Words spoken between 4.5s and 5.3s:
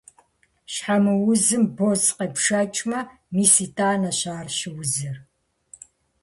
щыузыр.